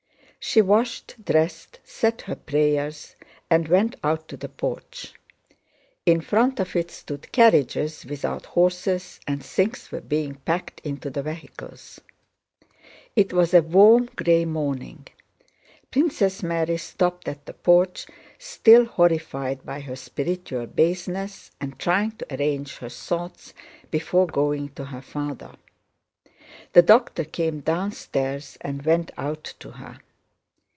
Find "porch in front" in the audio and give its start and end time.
4.49-6.59